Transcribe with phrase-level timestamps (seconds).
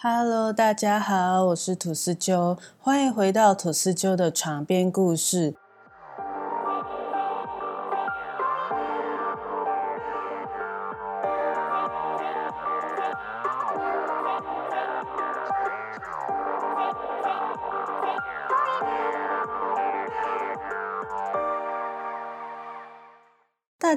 [0.00, 5.56] Hello，大家好，我是吐司鸠，欢迎回到吐司鸠的床边故事。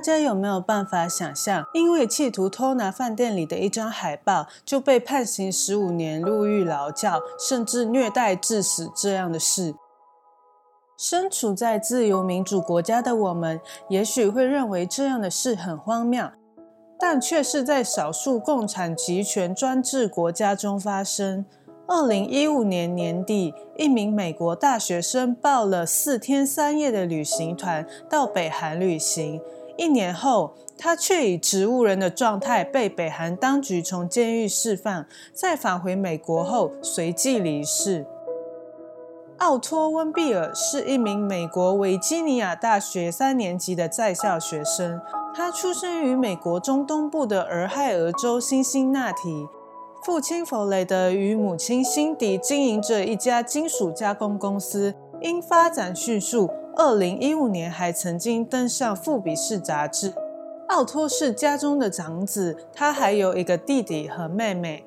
[0.02, 9.76] 大家有没有办法想象，因为企图偷拿饭店里的一张海报，就被判刑十五年、入狱劳教，甚至虐待致死这样的事？
[10.98, 16.32] 身处在自由民主国家的我们，也许会认为这样的事很荒谬，
[17.00, 21.46] 但却是在少数共产集权专制国家中发生。
[21.88, 29.40] 二零一五年年底，一名美国大学生报了四天三夜的旅行团到北韩旅行。
[29.82, 38.06] 一年后，他却以植物人的状态被北韩当局从监狱释放，在返回美国后随即离世。
[39.40, 45.02] 奥托·温比尔是一名美国维吉尼亚大学三年级的在校学生，
[45.34, 49.48] 他出生于美国中东部的俄亥俄州辛辛那提，
[50.04, 56.52] 父亲弗雷德与母亲辛迪经营着一家金属加工公司，因发展迅速。
[56.78, 60.14] 二零一五年还曾经登上《富比士》杂志。
[60.70, 64.86] 奥托是家中的长子，他还有一个弟弟和妹妹。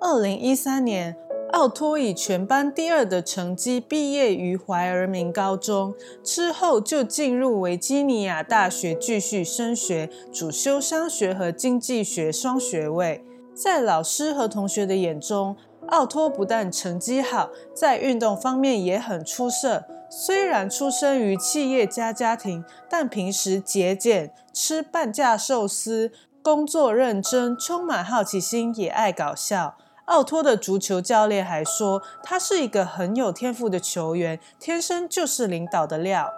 [0.00, 1.16] 二零一三年，
[1.52, 13.24] 奥托以全班第二的成绩毕业于怀俄明高中，之后就进入维吉尼亚大学继续升学，主修商学和经济学双学位。
[13.54, 19.84] 在老师和同学的眼中，奥托不但成绩好，在运动方面也很出色。
[20.16, 29.76] 虽然出生于企业家家庭，但平时节俭，吃半价寿司，工作认真，充满好奇心，也爱搞笑。
[30.04, 36.30] 奥托的足球教练还说，他是一个很有天赋的球员，天生就是领导的料。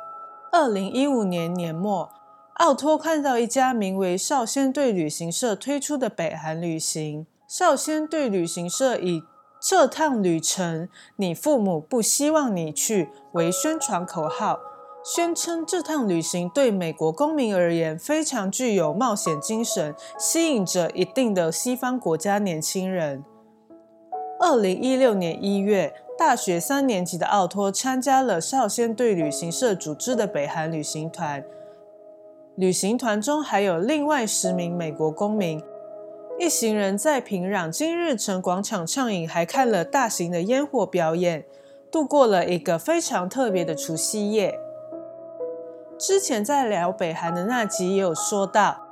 [0.50, 2.08] 二零一五年年末，
[2.54, 7.26] 奥托看到一家名为少先队旅行社推出的北韩旅行。
[7.46, 9.22] 少先队旅行社以
[9.68, 14.60] 这趟旅程，你父母不希望你去为宣传口号，
[15.04, 23.24] 宣称这趟旅行对美国公民而言非常具有冒险精神，吸引着一定的西方国家年轻人。
[24.38, 31.44] 二零一六年一月，大学三年级的奥托参加了少先队旅行社组织的北韩旅行团，
[32.54, 35.60] 旅行团中还有另外十名美国公民。
[36.38, 41.46] 一行人在平壤金日成广场畅饮，还看了大型的烟火表演，
[41.90, 44.60] 度过了一个非常特别的除夕夜。
[45.98, 48.82] 之前在聊北韩的那集也有说到，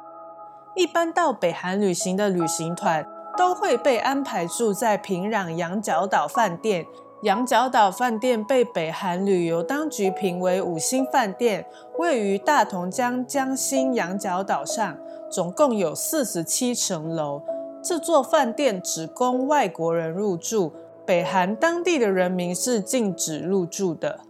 [0.75, 3.07] 一般到北韩旅行的旅行团
[3.37, 6.87] 都会被安排住在平壤羊角岛饭店。
[7.23, 11.67] 羊角岛饭店被北韩旅游当局评为五星饭店，
[11.99, 14.99] 位于大同江江心羊角岛上。
[15.35, 17.43] 总共有四十七层楼，
[17.83, 20.71] 这座饭店只供外国人入住，
[21.05, 24.21] 北韩当地的人民是禁止入住的。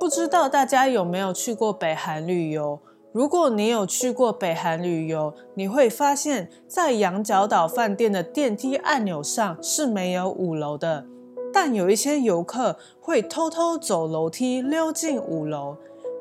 [0.00, 2.80] 不知道大家有没有去过北韩旅游？
[3.12, 11.04] 如果你有去过北韩旅游，你会发现在羊角岛饭店的电梯按钮上是没有五楼的，
[11.52, 15.76] 但有一些游客会偷偷走楼梯溜进五楼。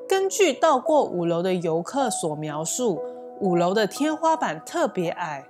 [0.05, 2.99] 根据到过五楼的游客所描述。
[3.39, 5.45] 五楼的天花板特别矮，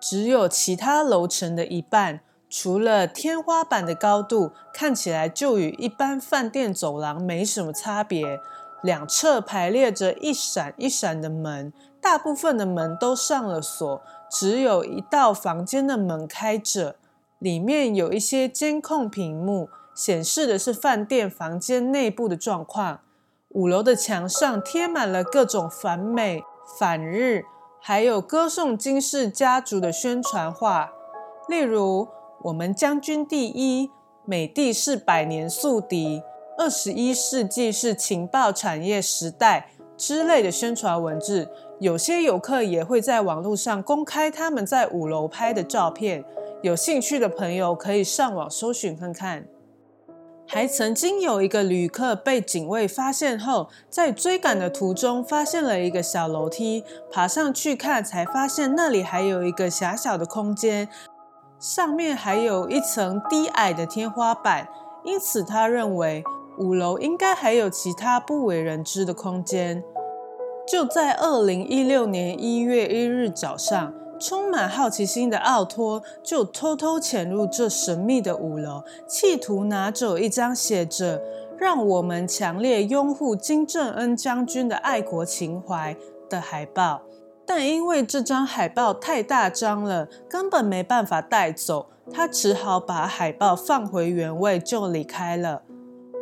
[0.00, 2.20] 只有其他楼层的一半。
[2.48, 8.38] 除了天花板的高度看起来就与一般饭店走廊没什么差别，
[8.80, 14.00] 两侧排列着一闪一闪的门，大部分的门都上了锁，
[14.30, 16.94] 只有一道房间的门开着，
[17.40, 23.00] 里面有一些监控屏幕，显示的是饭店房间内部的状况。
[23.48, 26.44] 五楼的墙上贴满了各种反美。
[26.78, 27.44] 反日，
[27.80, 30.92] 还有歌颂金氏家族的宣传画，
[31.48, 32.08] 例如
[32.44, 33.90] “我们将军第一
[34.24, 36.22] ”，“美帝是百年宿敌
[36.56, 41.50] ”，“二十一世纪是情报产业时代”之类的宣传文字。
[41.80, 46.24] 有些游客也会在网络上公开他们在五楼拍的照片，
[46.62, 49.46] 有兴趣的朋友可以上网搜寻看看。
[50.46, 60.88] 还曾经有一个旅客被警卫发现后，在追赶的途中发现了一个小楼梯，爬上去看，才发现那里还有一个狭小的空间，
[61.58, 64.68] 上面还有一层低矮的天花板，
[65.02, 66.22] 因此他认为
[66.58, 69.82] 五楼应该还有其他不为人知的空间。
[70.68, 73.94] 就在二零一六年一月一日早上。
[74.26, 81.22] 充满好奇心的奥托就偷偷潜入这神秘的五楼，企图拿走一张写着
[81.60, 85.94] “让我们强烈拥护金正恩将军的爱国情怀”
[86.30, 87.02] 的海报。
[87.44, 95.64] 但因为这张海报太大张了，根本没办法带走，他只好把海报放回原位就离开了。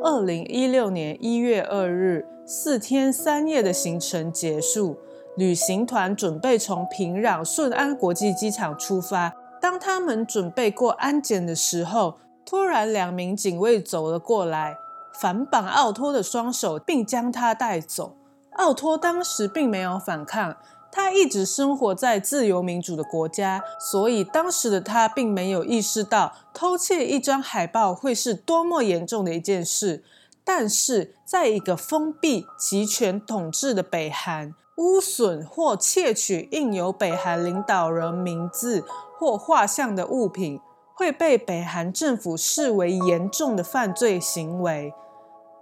[0.03, 4.99] 二零一六年一月二日，四天三夜的行程结束，
[5.37, 9.33] 旅行团准备从平壤顺安国际机场出发。
[9.61, 14.77] 当他们准备过安检的时候，突然两名警卫走了过来，
[15.21, 18.17] 反绑奥托的双手，并将他带走。
[18.53, 20.57] 奥托当时并没有反抗。
[20.95, 30.05] 他一直生活在自由民主的国家，所以当时的他并没有意识到偷窃一张海报会是多么严重的一件事。
[30.45, 38.85] 但是，在一个封闭、集权统治的北韩，污损或窃取印有北韩领导人名字
[39.17, 40.61] 或画像的物品，
[40.97, 44.93] 会被北韩政府视为严重的犯罪行为。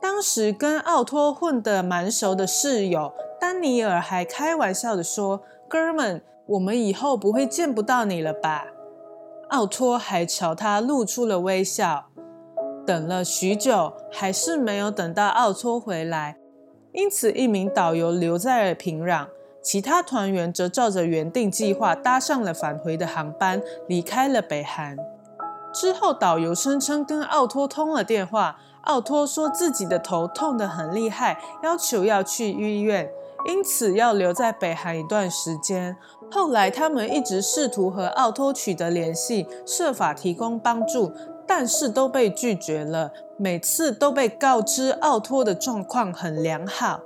[0.00, 3.12] 当时跟奥托混得蛮熟的室友。
[3.38, 8.66] 丹尼尔还开玩笑的说：“哥们，我们以后不会见不到你了吧？”
[9.48, 12.06] 奥托还朝他露出了微笑。
[12.86, 16.36] 等了许久，还是没有等到奥托回来，
[16.92, 19.26] 因此一名导游留在了平壤，
[19.62, 24.96] 其他团员则照着原定计划搭上了返回的航班，离开了北韩。
[25.72, 33.08] 之后，导游声称跟奥托通了电话，奥托说自己的头痛得很厉害，要求要去医院。
[33.46, 35.96] 因此要留在北韩一段时间。
[36.30, 41.10] 后来他们一直试图和奥托取得联系，设法提供帮助，
[41.52, 43.12] 但是都被拒绝了。
[43.36, 47.00] 每次都被告知奥托的状况很良好。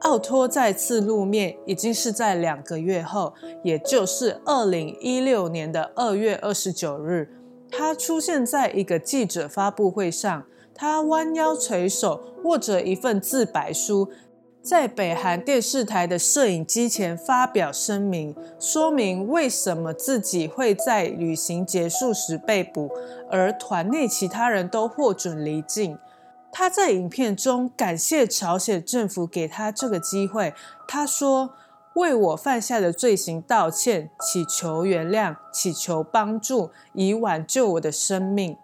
[0.00, 3.32] 奥托再次露面已经是在两个月后，
[3.62, 7.30] 也就是二零一六年的二月二十九日，
[7.70, 10.44] 他出现在一个记者发布会上，
[10.74, 14.10] 他弯腰垂手，握着一份自白书。
[14.62, 22.88] 在北韩电视台的摄影机前发表声明，说明为什么自己会在旅行结束时被捕，
[23.28, 25.98] 而团内其他人都获准离境。
[26.52, 30.54] 他在影片中感谢朝鲜政府给他这个机会。
[30.86, 31.54] 他说
[31.94, 38.56] ：“为我犯下的罪行道歉，祈求原谅，祈求帮助，以挽救我的生命。”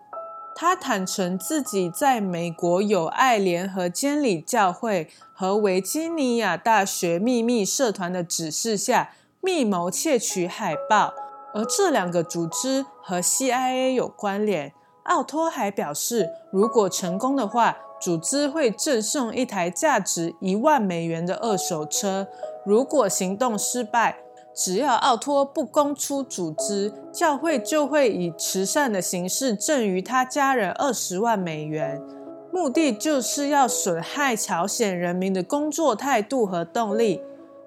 [0.60, 11.14] 他坦诚自己在美国友爱联合监理教会和维吉尼亚大学秘密社团的指示下，密谋窃取海报，
[11.54, 14.72] 而这两个组织和 CIA 有关联。
[15.04, 22.26] 奥托还表示，如果成功的话，组织会赠送一台价值一万美元的二手车；
[22.64, 24.16] 如果行动失败，
[24.58, 32.02] 只要奥托不公出组织，教会就会以慈善的形式赠予他家人二十万美元。
[32.50, 37.22] 目的就是要损害朝鲜人民的工作态度和动力，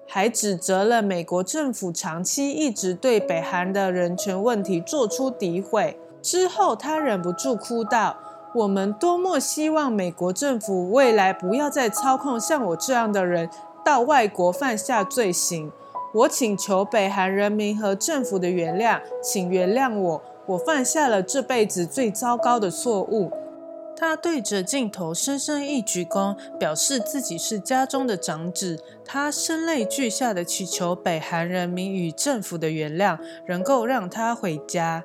[0.06, 5.98] 还指责了美国政府长期一直对北韩的人权问题做出诋毁。
[6.20, 8.18] 之后，他忍不住哭道
[8.54, 13.48] ：“我们多么希望美国政府未来不要再操控像我这样的人
[13.82, 15.72] 到外国犯下罪行。”
[16.14, 23.30] 我请求北韩人民和政府的原谅，请原谅我，我犯下了这辈子最糟糕的错误。
[23.96, 28.82] 他对着镜头深深一鞠躬，表示自己是家中的长子。
[29.04, 35.04] 他声泪俱下的祈求北韩人民与政府的原谅，能够让他回家。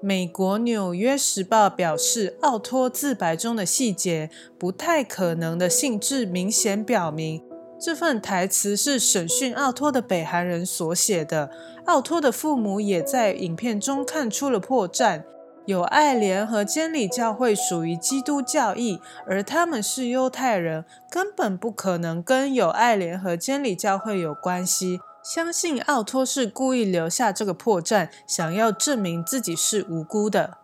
[0.00, 7.42] 美国《纽约时报》表示，奥托自白中的细节不太可能的性质，明显表明。
[7.78, 11.50] 这份台词是审讯奥托的北韩人所写的。
[11.84, 15.22] 奥托的父母也在影片中看出了破绽。
[15.66, 25.00] 有爱联合监理教会属于基督教义，而他们是犹太人，根本不可能跟有爱联合监理教会有关系。
[25.24, 30.58] 相信奥托是故意留下这个破绽，想要证明自己是无辜的。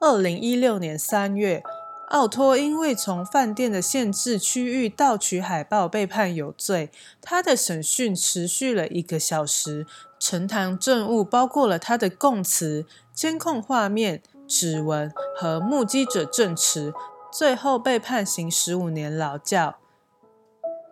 [0.00, 1.62] 二零一六年三月。
[2.08, 6.90] 奥托因为从饭店的限制区域盗取海报被判有罪。
[7.20, 9.86] 他的审讯持续了一个小时，
[10.18, 16.92] 呈堂证物包括了他的供词、监控画面、指纹和目击者证词。
[17.32, 19.74] 最后被判刑十五年劳教。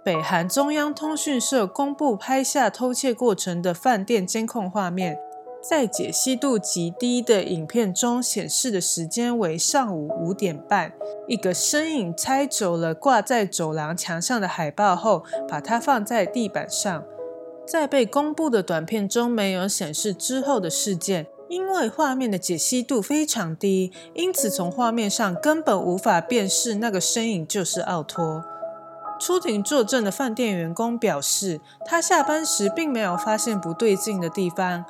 [0.05, 5.21] 北韩中央通讯社公布拍下偷窃过程的饭店监控画面。
[5.63, 10.93] 在解析度极低的影片中显示的时间为上午五点半。
[11.29, 17.05] 一个身影拆走了挂在走廊墙上的海报后，把它放在地板上。
[17.65, 28.43] 在被公布的短片中没有显示之后的事件，因为画面的解析度非常低，因此从画面上根本无法辨识那个身影就是奥托。
[29.21, 34.85] 出庭作证的饭店员工表示，他下班时并没有发现不对劲的地方，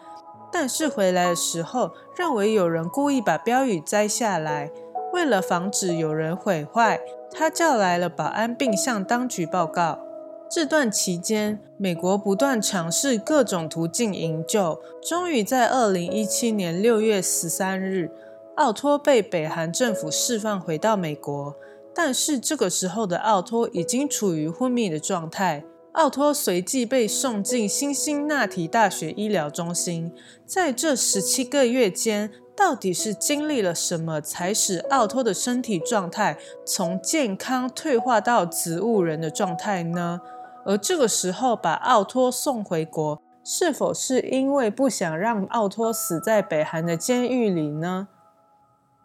[0.52, 4.70] 但是回来的时候认为有人故意把标语摘下来。
[5.12, 9.98] 为了防止有人毁坏，他叫来了保安，并向当局报告。
[10.50, 18.10] 这段期间，美国不断尝试各种途径营救，终于在二零一七年六月十三日，
[18.56, 21.56] 奥托被北韩政府释放回到美国。
[21.94, 25.64] 但是这个时候的奥托已经处于昏迷的状态。
[25.92, 30.10] 奥托随即被送进辛辛那提大学医疗中心。
[30.46, 40.20] 在这十七个月间，到底是经历了什么，才使奥托的身体状态从健康退化到植物人的状态呢？
[40.64, 48.08] 而这个时候把奥托送回国，是否是因为不想让奥托死在北韩的监狱里呢？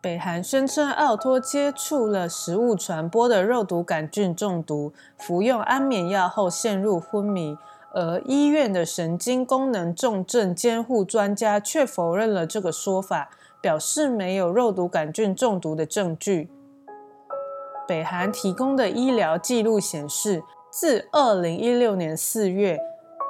[0.08, 7.58] 北韩宣称奥托接触了食物传播的肉毒杆菌中毒，服用安眠药后陷入昏迷。
[7.94, 16.50] 而医院的神经功能重症监护专家却否认了这个说法，表示没有肉毒杆菌中毒的证据。
[17.86, 22.80] 北韩提供的医疗记录显示，自二零一六年四月，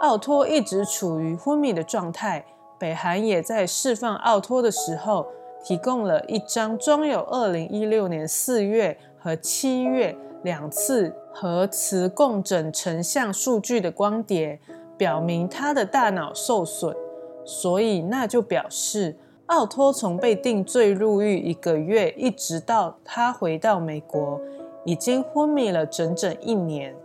[0.02, 2.46] 奥托一直处于昏迷的状态。
[2.78, 5.26] 北韩也在释放奥托的时候，
[5.68, 10.18] 提供了一张装有二零一六年四月和七月。
[10.44, 14.62] 两次核磁共振成像数据的光碟，
[14.96, 16.96] 表明他的大脑受损，
[17.44, 24.40] 所以那就表示奥托从被定罪入狱一个月，一直到他回到美国，
[24.86, 26.96] 已经昏迷了整整一年。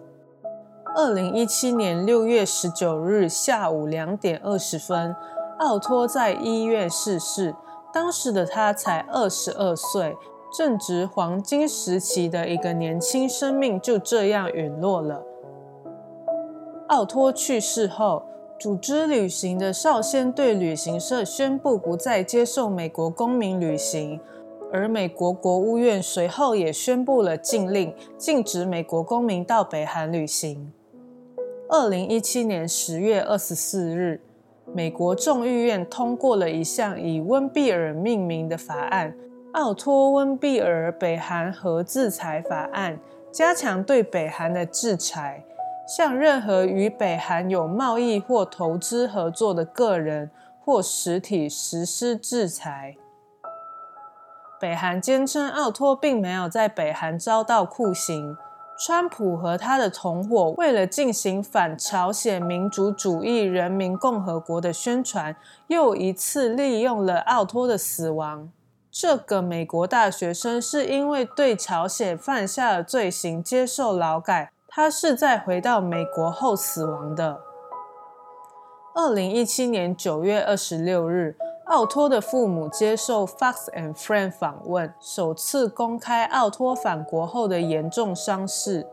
[0.95, 5.17] 二零一七年六月十九日下午两点二十分，
[5.59, 7.55] 奥托在医院逝世，
[7.93, 10.17] 当时的他才二十二岁。
[10.55, 15.23] 正值黄金时期的一个年轻生命就这样陨落了。
[16.89, 18.23] 奥托去世后，
[18.61, 24.21] 组织旅行的少先队旅行社宣布不再接受美国公民旅行，
[24.71, 30.71] 而美国国务院随后也宣布了禁令，禁止美国公民到北韩旅行。
[31.71, 34.21] 二零一七年十月二十四日，
[34.75, 39.15] 美国众议院通过了一项以温比尔命名的法案。
[39.53, 42.99] 奥托温比尔北韩核制裁法案
[43.31, 45.45] 加强对北韩的制裁，
[45.87, 50.31] 向任何与北韩有贸易或投资合作的个人
[50.65, 52.97] 或实体实施制裁。
[54.59, 58.35] 北韩坚称奥托并没有在北韩遭到酷刑。
[58.79, 65.37] 川普和他的同伙为了进行反朝鲜民主主义人民共和国的宣传，
[65.69, 68.51] 又一次利用了奥托的死亡。
[68.91, 74.51] 这个美国大学生是因为对朝鲜犯下了罪行，接受劳改。
[74.69, 77.41] 他是在回到美国后死亡的。
[78.95, 81.37] 二零一七年九月二十六日，
[81.73, 88.87] 奥托的父母接受 Fox and Friend 访问，首次公开奥托返国后的严重伤势。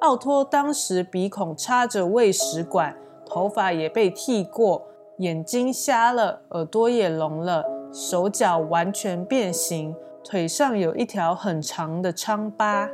[0.00, 4.84] 奥托当时鼻孔插着胃食管，头发也被剃过，
[5.18, 7.64] 眼睛瞎了，耳朵也聋了。
[7.92, 12.90] 手脚完全变形，腿上有一条很长的疮疤，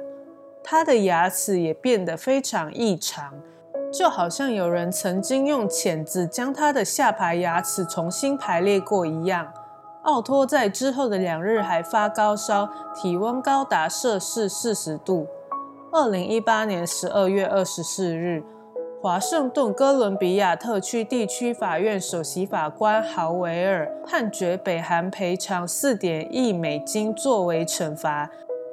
[0.62, 3.32] 他的牙齿也变得非常异常，
[3.92, 9.52] 就好像有人曾经用钳子将他的下排牙齿重新排列过一样。
[10.02, 15.26] 奥托在之后的两日还发高烧，体温高达摄氏四十度。
[15.92, 18.42] 二零一八年十二月二十四日。
[19.02, 28.30] 华盛顿哥伦比亚特区地区法院首席法官豪维尔判决北韩赔偿四点亿美金作为惩罚，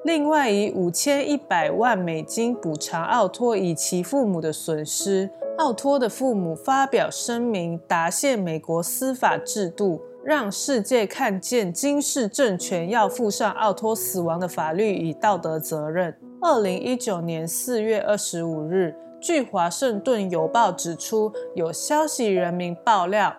[0.08, 5.30] 另外以五千一百万美金补偿奥托以其父母的损失。
[5.58, 16.16] 奥托的父母发表声明，答谢美国司法制度，让世界看见金氏政权要负上奥托死亡的法律与道德责任。
[16.42, 18.96] 二零一九年四月二十五日。
[19.20, 23.36] 据《华盛顿邮报》指出，有消息人民爆料，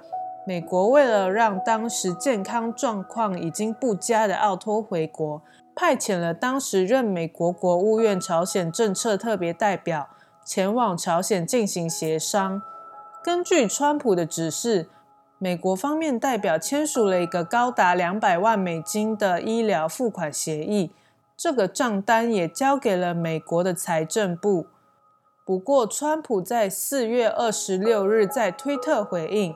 [0.47, 5.41] 美国为了让当时健康状况已经不佳的奥托回国，
[5.81, 10.09] 派遣了当时任美国国务院朝鲜政策特别代表
[10.45, 12.61] 前往朝鲜进行协商。
[13.23, 14.89] 根据川普的指示，
[15.39, 20.91] 美国方面代表签署了一个高达两百万美金的医疗付款协议，
[21.37, 24.67] 这个账单也交给了美国的财政部。
[25.47, 29.55] 不过，川普在四月二十六日在推特回应：“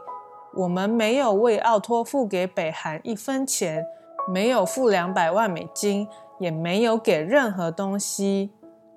[0.54, 3.84] 我们没有为奥托付给北韩一分钱，
[4.28, 8.50] 没有付两百万美金，也没有给任何东西。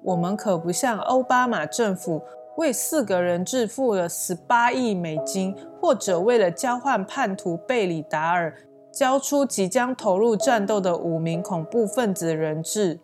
[0.03, 2.24] 我们可不像奥巴马政府。”
[2.55, 8.55] 为四个人质付了十八亿美金，或者为了交换叛徒贝里达尔
[8.94, 13.01] 交出即将投入战斗的五名恐怖分子人质。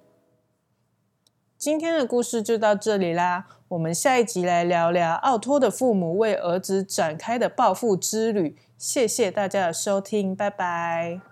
[1.58, 8.56] 今天的故事就到这里啦，我们下一集来聊聊奥托的父母为儿子展开的报复之旅。
[8.78, 11.31] 谢谢大家的收听，拜拜。